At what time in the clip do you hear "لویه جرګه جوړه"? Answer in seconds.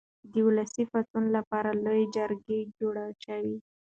1.83-3.05